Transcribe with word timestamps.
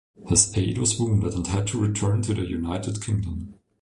His 0.27 0.51
aide 0.57 0.79
was 0.79 0.97
wounded 0.99 1.35
and 1.35 1.45
had 1.45 1.67
to 1.67 1.79
return 1.79 2.23
to 2.23 2.33
the 2.33 2.41
United 2.49 3.03
Kingdom. 3.05 3.53